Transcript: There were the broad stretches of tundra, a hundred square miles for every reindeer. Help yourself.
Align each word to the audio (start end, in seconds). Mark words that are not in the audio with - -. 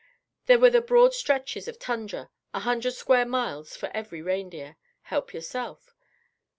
There 0.47 0.57
were 0.57 0.71
the 0.71 0.81
broad 0.81 1.13
stretches 1.13 1.67
of 1.67 1.77
tundra, 1.77 2.31
a 2.55 2.61
hundred 2.61 2.93
square 2.93 3.23
miles 3.23 3.77
for 3.77 3.91
every 3.93 4.19
reindeer. 4.23 4.77
Help 5.03 5.31
yourself. 5.31 5.93